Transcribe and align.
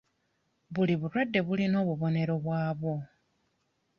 Buli 0.73 0.93
bulwadde 0.99 1.39
bulina 1.47 1.75
obubonero 1.83 2.33
bwabwo. 2.43 2.93